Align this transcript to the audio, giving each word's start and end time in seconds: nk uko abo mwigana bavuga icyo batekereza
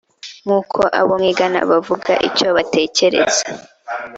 nk 0.43 0.49
uko 0.59 0.79
abo 0.99 1.13
mwigana 1.21 1.59
bavuga 1.69 2.11
icyo 2.27 2.47
batekereza 2.55 3.43